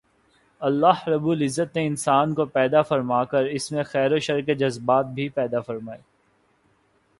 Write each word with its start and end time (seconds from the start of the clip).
اللہ 0.61 1.07
رب 1.07 1.27
العزت 1.27 1.75
نے 1.75 1.85
انسان 1.87 2.33
کو 2.33 2.45
پیدا 2.45 2.81
فرما 2.81 3.23
کر 3.23 3.45
اس 3.45 3.71
میں 3.71 3.83
خیر 3.83 4.13
و 4.13 4.19
شر 4.19 4.41
کے 4.41 4.53
جذبات 4.53 5.05
بھی 5.05 5.29
پیدا 5.29 5.59
فرمائے 5.59 5.99